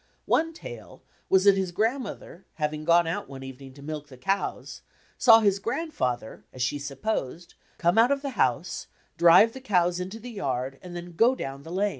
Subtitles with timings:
[0.25, 4.81] One tale was that his grandmother having gone out one evening to milk the cows,
[5.15, 10.19] saw his grandfather, as she supposed, come out of the house, drive the cows into
[10.19, 11.89] the yard and then go down the lane.